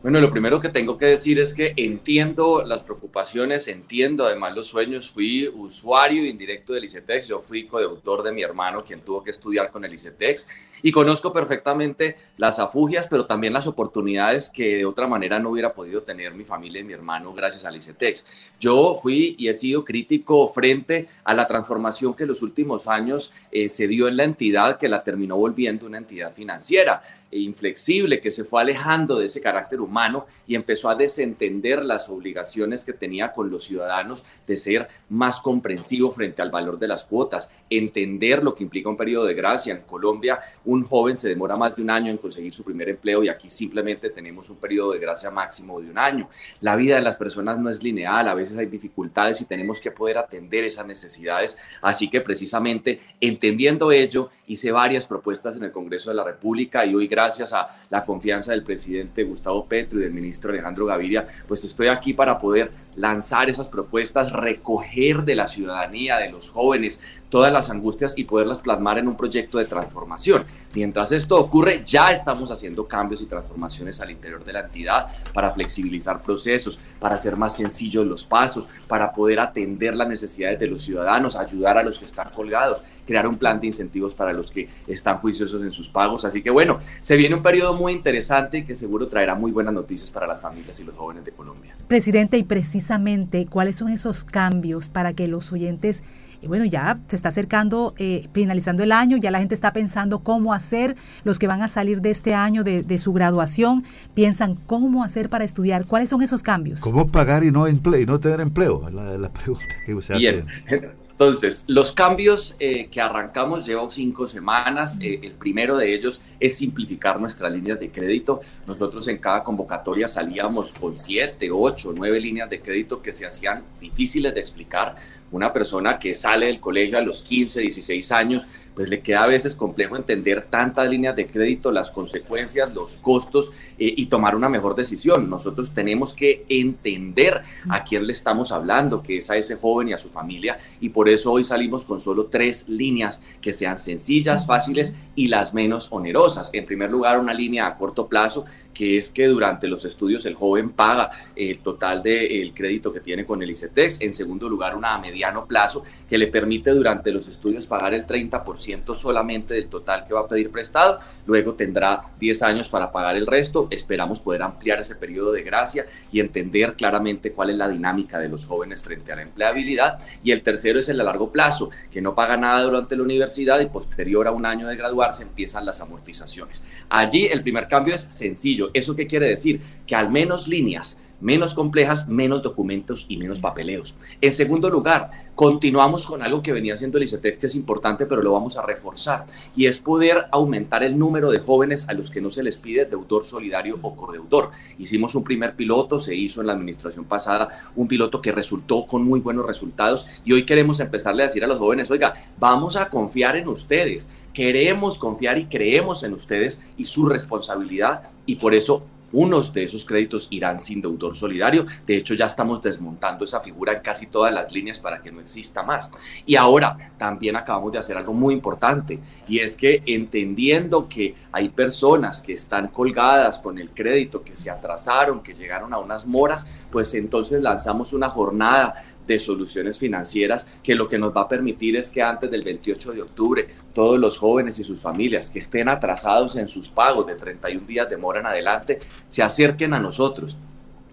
[0.00, 4.68] Bueno, lo primero que tengo que decir es que entiendo las preocupaciones, entiendo además los
[4.68, 5.10] sueños.
[5.10, 9.72] Fui usuario indirecto del ICETEX, yo fui codeautor de mi hermano, quien tuvo que estudiar
[9.72, 10.48] con el ICETEX,
[10.82, 15.74] y conozco perfectamente las afugias, pero también las oportunidades que de otra manera no hubiera
[15.74, 18.54] podido tener mi familia y mi hermano gracias al ICETEX.
[18.60, 23.32] Yo fui y he sido crítico frente a la transformación que en los últimos años
[23.50, 28.30] eh, se dio en la entidad, que la terminó volviendo una entidad financiera inflexible, que
[28.30, 33.32] se fue alejando de ese carácter humano y empezó a desentender las obligaciones que tenía
[33.32, 38.54] con los ciudadanos de ser más comprensivo frente al valor de las cuotas, entender lo
[38.54, 39.74] que implica un periodo de gracia.
[39.74, 43.24] En Colombia, un joven se demora más de un año en conseguir su primer empleo
[43.24, 46.28] y aquí simplemente tenemos un periodo de gracia máximo de un año.
[46.60, 49.90] La vida de las personas no es lineal, a veces hay dificultades y tenemos que
[49.90, 51.56] poder atender esas necesidades.
[51.80, 56.94] Así que precisamente entendiendo ello, hice varias propuestas en el Congreso de la República y
[56.94, 61.64] hoy gracias a la confianza del presidente Gustavo Petro y del ministro Alejandro Gaviria, pues
[61.64, 67.52] estoy aquí para poder lanzar esas propuestas, recoger de la ciudadanía, de los jóvenes, todas
[67.52, 70.44] las angustias y poderlas plasmar en un proyecto de transformación.
[70.74, 75.52] Mientras esto ocurre, ya estamos haciendo cambios y transformaciones al interior de la entidad para
[75.52, 80.82] flexibilizar procesos, para hacer más sencillos los pasos, para poder atender las necesidades de los
[80.82, 84.68] ciudadanos, ayudar a los que están colgados, crear un plan de incentivos para los que
[84.86, 86.24] están juiciosos en sus pagos.
[86.24, 89.74] Así que bueno, se viene un periodo muy interesante y que seguro traerá muy buenas
[89.74, 91.76] noticias para las familias y los jóvenes de Colombia.
[91.88, 96.02] Presidente, y precisamente, ¿cuáles son esos cambios para que los oyentes
[96.40, 100.20] y bueno, ya se está acercando, eh, finalizando el año, ya la gente está pensando
[100.20, 105.04] cómo hacer, los que van a salir de este año de, su graduación, piensan cómo
[105.04, 106.80] hacer para estudiar, cuáles son esos cambios.
[106.80, 108.88] ¿Cómo pagar y no, empleo, y no tener empleo?
[108.90, 110.44] La, la pregunta que se hace.
[111.20, 115.00] Entonces, los cambios eh, que arrancamos llevan cinco semanas.
[115.02, 118.40] Eh, el primero de ellos es simplificar nuestras líneas de crédito.
[118.68, 123.64] Nosotros en cada convocatoria salíamos con siete, ocho, nueve líneas de crédito que se hacían
[123.80, 124.94] difíciles de explicar.
[125.32, 128.46] Una persona que sale del colegio a los 15, 16 años
[128.78, 133.50] pues le queda a veces complejo entender tantas líneas de crédito, las consecuencias, los costos
[133.76, 135.28] eh, y tomar una mejor decisión.
[135.28, 139.94] Nosotros tenemos que entender a quién le estamos hablando, que es a ese joven y
[139.94, 144.46] a su familia, y por eso hoy salimos con solo tres líneas que sean sencillas,
[144.46, 146.50] fáciles y las menos onerosas.
[146.52, 148.44] En primer lugar, una línea a corto plazo,
[148.78, 153.26] que es que durante los estudios el joven paga el total del crédito que tiene
[153.26, 154.02] con el ICETEX.
[154.02, 158.06] En segundo lugar, una a mediano plazo, que le permite durante los estudios pagar el
[158.06, 163.16] 30% solamente del total que va a pedir prestado, luego tendrá 10 años para pagar
[163.16, 167.68] el resto, esperamos poder ampliar ese periodo de gracia y entender claramente cuál es la
[167.68, 171.32] dinámica de los jóvenes frente a la empleabilidad y el tercero es el a largo
[171.32, 175.24] plazo, que no paga nada durante la universidad y posterior a un año de graduarse
[175.24, 176.64] empiezan las amortizaciones.
[176.88, 179.60] Allí el primer cambio es sencillo, ¿eso qué quiere decir?
[179.86, 183.96] Que al menos líneas menos complejas, menos documentos y menos papeleos.
[184.20, 188.22] En segundo lugar, continuamos con algo que venía haciendo el ICETEX que es importante, pero
[188.22, 192.20] lo vamos a reforzar, y es poder aumentar el número de jóvenes a los que
[192.20, 194.50] no se les pide deudor solidario o cordeudor.
[194.78, 199.04] Hicimos un primer piloto, se hizo en la administración pasada un piloto que resultó con
[199.04, 202.90] muy buenos resultados, y hoy queremos empezarle a decir a los jóvenes, oiga, vamos a
[202.90, 208.82] confiar en ustedes, queremos confiar y creemos en ustedes y su responsabilidad, y por eso
[209.12, 211.66] unos de esos créditos irán sin deudor solidario.
[211.86, 215.20] De hecho, ya estamos desmontando esa figura en casi todas las líneas para que no
[215.20, 215.90] exista más.
[216.26, 221.48] Y ahora también acabamos de hacer algo muy importante y es que entendiendo que hay
[221.48, 226.46] personas que están colgadas con el crédito, que se atrasaron, que llegaron a unas moras,
[226.70, 231.76] pues entonces lanzamos una jornada de soluciones financieras que lo que nos va a permitir
[231.76, 235.68] es que antes del 28 de octubre todos los jóvenes y sus familias que estén
[235.68, 240.36] atrasados en sus pagos de 31 días de mora en adelante se acerquen a nosotros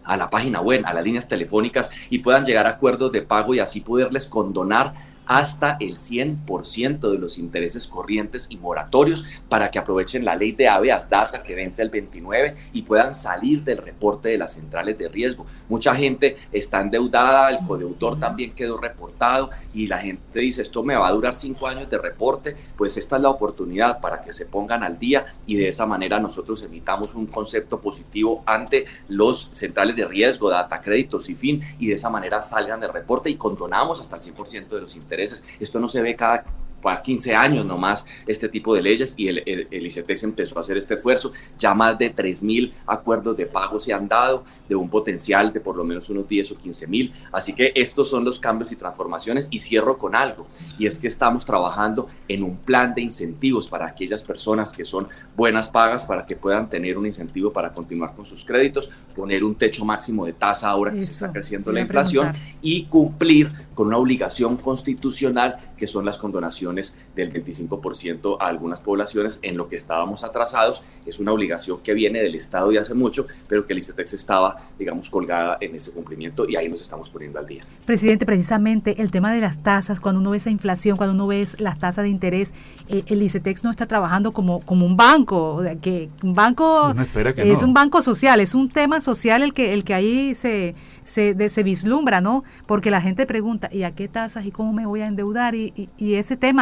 [0.05, 3.53] a la página web, a las líneas telefónicas y puedan llegar a acuerdos de pago
[3.53, 4.93] y así poderles condonar
[5.25, 10.67] hasta el 100% de los intereses corrientes y moratorios para que aprovechen la ley de
[10.67, 15.09] habeas data que vence el 29 y puedan salir del reporte de las centrales de
[15.09, 15.45] riesgo.
[15.69, 20.95] Mucha gente está endeudada, el codeudor también quedó reportado y la gente dice esto me
[20.95, 24.45] va a durar cinco años de reporte, pues esta es la oportunidad para que se
[24.45, 29.95] pongan al día y de esa manera nosotros emitamos un concepto positivo ante los centrales
[29.95, 33.99] de riesgo, data, créditos y fin y de esa manera salgan del reporte y condonamos
[33.99, 36.43] hasta el 100% de los intereses esto no se ve cada
[36.85, 39.39] para 15 años nomás este tipo de leyes y el,
[39.71, 41.33] el, ICETEX empezó a hacer este esfuerzo.
[41.57, 45.75] Ya más de 3.000 acuerdos de pago se han dado de un potencial de por
[45.75, 47.11] lo menos unos 10 o 15 mil.
[47.31, 50.45] Así que estos son los cambios y transformaciones y cierro con algo
[50.77, 55.07] y es que estamos trabajando en un plan de incentivos para aquellas personas que son
[55.35, 59.55] buenas pagas para que puedan tener un incentivo para continuar con sus créditos, poner un
[59.55, 63.97] techo máximo de tasa ahora que se está creciendo la inflación y cumplir con una
[63.97, 66.74] obligación constitucional que son las condonaciones
[67.15, 70.83] del 25% a algunas poblaciones en lo que estábamos atrasados.
[71.05, 74.69] Es una obligación que viene del Estado y hace mucho, pero que el ICETEX estaba,
[74.77, 77.65] digamos, colgada en ese cumplimiento y ahí nos estamos poniendo al día.
[77.85, 81.47] Presidente, precisamente el tema de las tasas, cuando uno ve esa inflación, cuando uno ve
[81.57, 82.53] las tasas de interés,
[82.87, 86.93] eh, el ICETEX no está trabajando como, como un banco, que un banco
[87.37, 91.49] es un banco social, es un tema social el que, el que ahí se, se,
[91.49, 92.43] se vislumbra, ¿no?
[92.67, 95.55] Porque la gente pregunta, ¿y a qué tasas y cómo me voy a endeudar?
[95.55, 96.54] Y, y, ese tema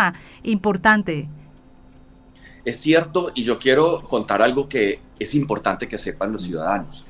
[0.44, 1.30] importante.
[2.66, 7.06] Es cierto, y yo quiero contar algo que es importante que sepan los ciudadanos.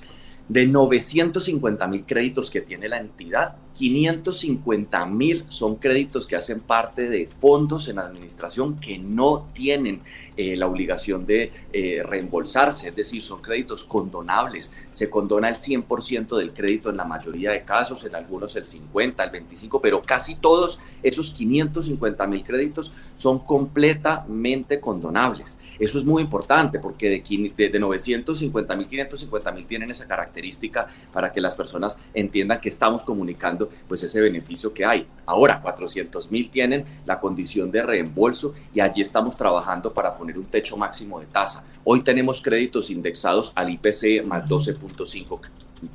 [0.48, 7.10] De 950 mil créditos que tiene la entidad, 550 mil son créditos que hacen parte
[7.10, 10.02] de fondos en administración que no tienen
[10.36, 14.74] eh, la obligación de eh, reembolsarse, es decir, son créditos condonables.
[14.90, 19.24] Se condona el 100% del crédito en la mayoría de casos, en algunos el 50,
[19.24, 25.60] el 25, pero casi todos esos 550 mil créditos son completamente condonables.
[25.78, 27.24] Eso es muy importante porque
[27.56, 32.70] de, de 950 mil, 550 mil tienen esa característica para que las personas entiendan que
[32.70, 35.08] estamos comunicando pues ese beneficio que hay.
[35.26, 40.46] Ahora, 400 mil tienen la condición de reembolso y allí estamos trabajando para poner un
[40.46, 41.64] techo máximo de tasa.
[41.84, 45.40] Hoy tenemos créditos indexados al IPC más 12.5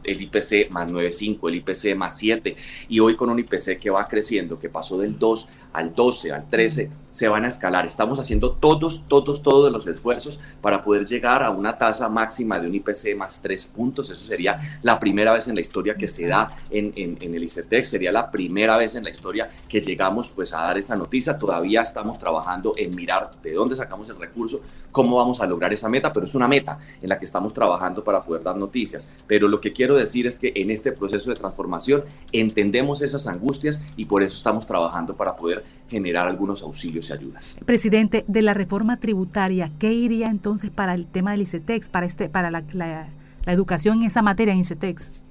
[0.04, 2.56] el IPC más 9.5, el IPC más 7,
[2.88, 6.48] y hoy con un IPC que va creciendo, que pasó del 2 al 12, al
[6.48, 7.84] 13, se van a escalar.
[7.84, 12.68] Estamos haciendo todos, todos, todos los esfuerzos para poder llegar a una tasa máxima de
[12.68, 14.08] un IPC más 3 puntos.
[14.10, 18.12] Eso sería la primera vez en la historia que se da en, el ICETEX, sería
[18.12, 21.38] la primera vez en la historia que llegamos pues a dar esta noticia.
[21.38, 24.60] Todavía estamos trabajando en mirar de dónde sacamos el recurso,
[24.92, 28.04] cómo vamos a lograr esa meta, pero es una meta en la que estamos trabajando
[28.04, 29.10] para poder dar noticias.
[29.26, 33.82] Pero lo que quiero decir es que en este proceso de transformación entendemos esas angustias
[33.96, 37.58] y por eso estamos trabajando para poder generar algunos auxilios y ayudas.
[37.64, 42.28] Presidente, de la reforma tributaria, ¿qué iría entonces para el tema del ICETEX, para, este,
[42.28, 43.08] para la,
[43.46, 45.24] educación en esa materia en ICETEX?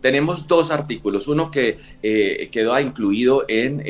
[0.00, 3.82] Tenemos dos artículos, uno que eh, quedó incluido en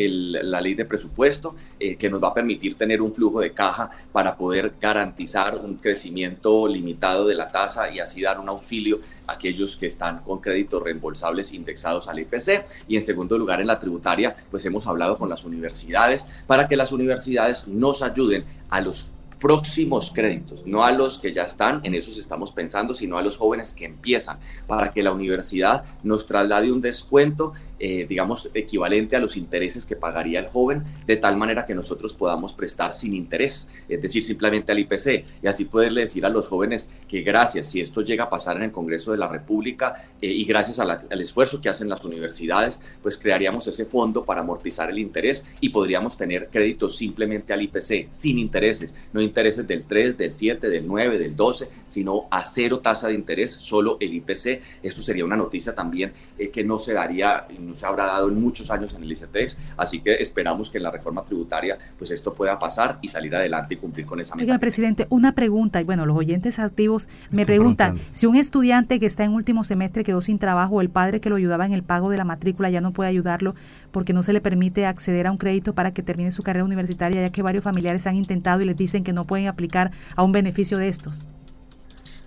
[0.50, 3.91] la ley de presupuesto, eh, que nos va a permitir tener un flujo de caja
[4.12, 9.32] para poder garantizar un crecimiento limitado de la tasa y así dar un auxilio a
[9.32, 12.64] aquellos que están con créditos reembolsables indexados al IPC.
[12.88, 16.76] Y en segundo lugar, en la tributaria, pues hemos hablado con las universidades para que
[16.76, 19.09] las universidades nos ayuden a los
[19.41, 23.37] próximos créditos, no a los que ya están, en esos estamos pensando, sino a los
[23.37, 29.20] jóvenes que empiezan, para que la universidad nos traslade un descuento eh, digamos, equivalente a
[29.20, 33.69] los intereses que pagaría el joven, de tal manera que nosotros podamos prestar sin interés,
[33.88, 37.81] es decir, simplemente al IPC, y así poderle decir a los jóvenes que gracias, si
[37.81, 41.61] esto llega a pasar en el Congreso de la República eh, y gracias al esfuerzo
[41.61, 46.49] que hacen las universidades, pues crearíamos ese fondo para amortizar el interés y podríamos tener
[46.49, 51.37] créditos simplemente al IPC, sin intereses, no intereses del 3, del 7, del 9, del
[51.37, 54.62] 12, sino a cero tasa de interés, solo el IPC.
[54.82, 58.41] Esto sería una noticia también eh, que no se daría no se habrá dado en
[58.41, 62.33] muchos años en el ICETEX, así que esperamos que en la reforma tributaria pues esto
[62.33, 64.45] pueda pasar y salir adelante y cumplir con esa meta.
[64.45, 69.07] Oiga, presidente, una pregunta, y bueno, los oyentes activos me preguntan, si un estudiante que
[69.07, 71.83] está en último semestre quedó sin trabajo o el padre que lo ayudaba en el
[71.83, 73.55] pago de la matrícula ya no puede ayudarlo
[73.90, 77.23] porque no se le permite acceder a un crédito para que termine su carrera universitaria,
[77.23, 80.33] ya que varios familiares han intentado y les dicen que no pueden aplicar a un
[80.33, 81.29] beneficio de estos.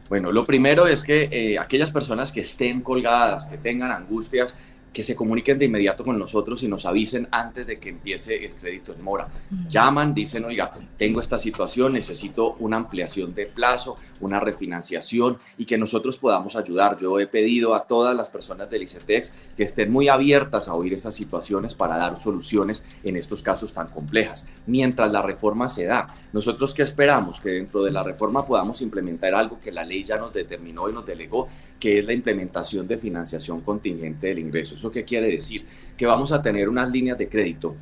[0.09, 4.55] Bueno, lo primero es que eh, aquellas personas que estén colgadas, que tengan angustias,
[4.93, 8.53] que se comuniquen de inmediato con nosotros y nos avisen antes de que empiece el
[8.53, 9.27] crédito en mora.
[9.67, 15.77] Llaman, dicen, oiga, tengo esta situación, necesito una ampliación de plazo, una refinanciación y que
[15.77, 16.97] nosotros podamos ayudar.
[16.97, 20.93] Yo he pedido a todas las personas del ICETEX que estén muy abiertas a oír
[20.93, 24.47] esas situaciones para dar soluciones en estos casos tan complejas.
[24.65, 27.39] Mientras la reforma se da, nosotros qué esperamos?
[27.39, 30.93] Que dentro de la reforma podamos implementar algo que la ley ya nos determinó y
[30.93, 31.47] nos delegó,
[31.79, 34.78] que es la implementación de financiación contingente del ingreso.
[34.79, 35.65] ¿Eso qué quiere decir?
[35.97, 37.75] Que vamos a tener unas líneas de crédito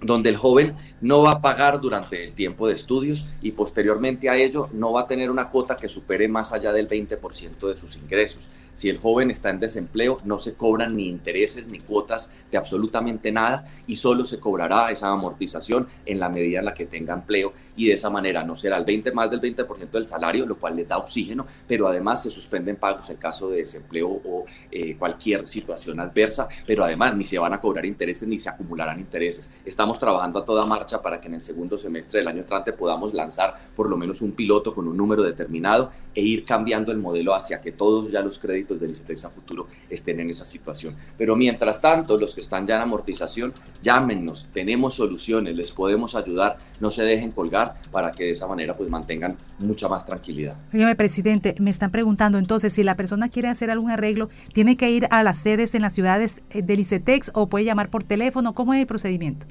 [0.00, 4.36] donde el joven no va a pagar durante el tiempo de estudios y posteriormente a
[4.36, 7.96] ello no va a tener una cuota que supere más allá del 20% de sus
[7.96, 8.48] ingresos.
[8.74, 13.32] Si el joven está en desempleo, no se cobran ni intereses ni cuotas de absolutamente
[13.32, 17.52] nada y solo se cobrará esa amortización en la medida en la que tenga empleo
[17.78, 20.76] y de esa manera no será el 20 más del 20% del salario, lo cual
[20.76, 25.46] le da oxígeno, pero además se suspenden pagos en caso de desempleo o eh, cualquier
[25.46, 29.50] situación adversa, pero además ni se van a cobrar intereses ni se acumularán intereses.
[29.64, 33.14] Estamos trabajando a toda marcha para que en el segundo semestre del año entrante podamos
[33.14, 37.32] lanzar por lo menos un piloto con un número determinado e ir cambiando el modelo
[37.32, 40.96] hacia que todos ya los créditos del ICETEX a futuro estén en esa situación.
[41.16, 46.58] Pero mientras tanto, los que están ya en amortización, llámenos, tenemos soluciones, les podemos ayudar,
[46.80, 50.56] no se dejen colgar para que de esa manera pues mantengan mucha más tranquilidad.
[50.70, 54.90] Señor presidente, me están preguntando entonces si la persona quiere hacer algún arreglo, ¿tiene que
[54.90, 58.54] ir a las sedes en las ciudades eh, del ICETEX o puede llamar por teléfono?
[58.54, 59.46] ¿Cómo es el procedimiento?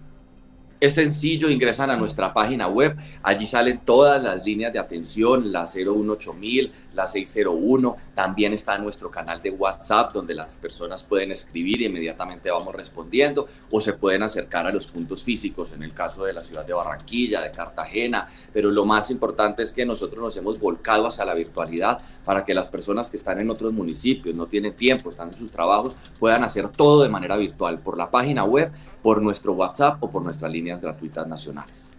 [0.80, 5.66] Es sencillo, ingresan a nuestra página web, allí salen todas las líneas de atención, la
[5.66, 11.86] 018000, la 601, también está nuestro canal de WhatsApp donde las personas pueden escribir y
[11.86, 16.34] inmediatamente vamos respondiendo o se pueden acercar a los puntos físicos en el caso de
[16.34, 20.60] la ciudad de Barranquilla, de Cartagena, pero lo más importante es que nosotros nos hemos
[20.60, 24.74] volcado hacia la virtualidad para que las personas que están en otros municipios, no tienen
[24.74, 27.80] tiempo, están en sus trabajos, puedan hacer todo de manera virtual.
[27.80, 28.72] Por la página web
[29.08, 31.94] por nuestro WhatsApp o por nuestras líneas gratuitas nacionales.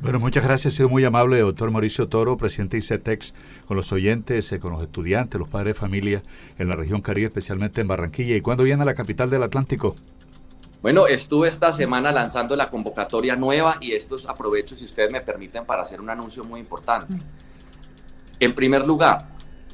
[0.00, 0.72] Bueno, muchas gracias.
[0.72, 3.34] Ha sido muy amable, doctor Mauricio Toro, presidente de ICETEX,
[3.66, 6.22] con los oyentes, eh, con los estudiantes, los padres de familia
[6.56, 8.34] en la región Caribe, especialmente en Barranquilla.
[8.34, 9.96] ¿Y cuándo viene a la capital del Atlántico?
[10.80, 15.66] Bueno, estuve esta semana lanzando la convocatoria nueva y estos aprovecho, si ustedes me permiten,
[15.66, 17.12] para hacer un anuncio muy importante.
[17.12, 17.22] Mm.
[18.40, 19.28] En primer lugar,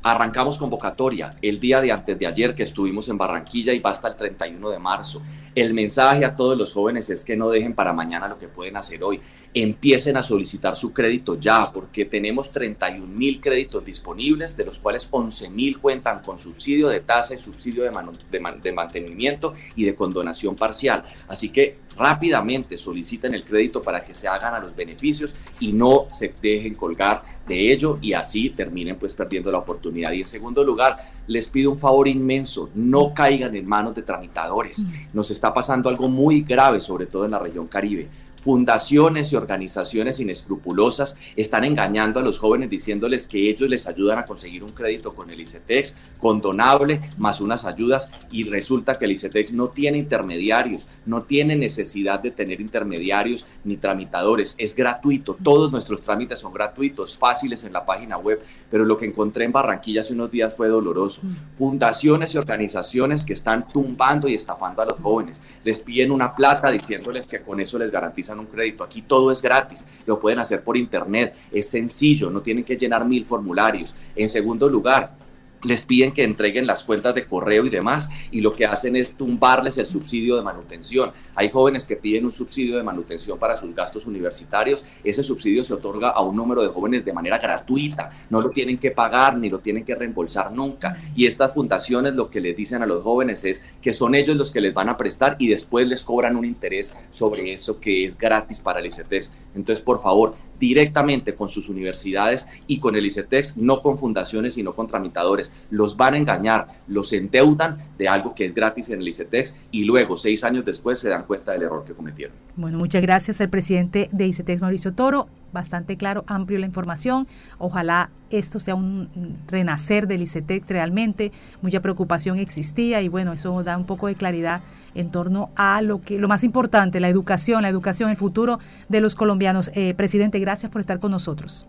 [0.04, 4.08] Arrancamos convocatoria el día de antes de ayer que estuvimos en Barranquilla y va hasta
[4.08, 5.22] el 31 de marzo.
[5.54, 8.76] El mensaje a todos los jóvenes es que no dejen para mañana lo que pueden
[8.76, 9.20] hacer hoy.
[9.54, 15.06] Empiecen a solicitar su crédito ya porque tenemos 31 mil créditos disponibles, de los cuales
[15.08, 21.04] 11 mil cuentan con subsidio de tasa y subsidio de, mantenimiento y de condonación parcial.
[21.28, 26.08] Así que rápidamente soliciten el crédito para que se hagan a los beneficios y no
[26.10, 27.22] se dejen colgar
[27.54, 30.12] ello y así terminen pues perdiendo la oportunidad.
[30.12, 34.80] Y en segundo lugar, les pido un favor inmenso, no caigan en manos de tramitadores.
[34.80, 34.90] Mm.
[35.12, 38.08] Nos está pasando algo muy grave, sobre todo en la región Caribe
[38.42, 44.26] fundaciones y organizaciones inescrupulosas están engañando a los jóvenes diciéndoles que ellos les ayudan a
[44.26, 49.52] conseguir un crédito con el ICETEX, condonable, más unas ayudas, y resulta que el ICETEX
[49.52, 56.02] no tiene intermediarios, no tiene necesidad de tener intermediarios ni tramitadores, es gratuito, todos nuestros
[56.02, 60.14] trámites son gratuitos, fáciles en la página web, pero lo que encontré en Barranquilla hace
[60.14, 61.20] unos días fue doloroso.
[61.22, 61.56] Mm.
[61.56, 66.70] Fundaciones y organizaciones que están tumbando y estafando a los jóvenes, les piden una plata
[66.70, 68.84] diciéndoles que con eso les garantizan un crédito.
[68.84, 73.04] Aquí todo es gratis, lo pueden hacer por internet, es sencillo, no tienen que llenar
[73.04, 73.94] mil formularios.
[74.14, 75.21] En segundo lugar,
[75.64, 79.14] les piden que entreguen las cuentas de correo y demás, y lo que hacen es
[79.14, 81.12] tumbarles el subsidio de manutención.
[81.34, 85.74] Hay jóvenes que piden un subsidio de manutención para sus gastos universitarios, ese subsidio se
[85.74, 89.48] otorga a un número de jóvenes de manera gratuita, no lo tienen que pagar ni
[89.48, 90.96] lo tienen que reembolsar nunca.
[91.14, 94.50] Y estas fundaciones lo que les dicen a los jóvenes es que son ellos los
[94.50, 98.16] que les van a prestar y después les cobran un interés sobre eso que es
[98.16, 99.32] gratis para el ICETEX.
[99.54, 104.72] Entonces, por favor, directamente con sus universidades y con el ICETEX, no con fundaciones, sino
[104.74, 105.52] con tramitadores.
[105.70, 109.82] Los van a engañar, los endeudan de algo que es gratis en el ICETEX y
[109.82, 112.36] luego, seis años después, se dan cuenta del error que cometieron.
[112.54, 115.26] Bueno, muchas gracias al presidente de ICETEX, Mauricio Toro.
[115.52, 117.26] Bastante claro, amplio la información.
[117.58, 119.08] Ojalá esto sea un
[119.46, 121.32] renacer del ICETEX realmente.
[121.60, 124.62] Mucha preocupación existía y bueno, eso da un poco de claridad
[124.94, 129.00] en torno a lo que lo más importante, la educación, la educación, el futuro de
[129.00, 129.70] los colombianos.
[129.74, 131.68] Eh, presidente, gracias por estar con nosotros.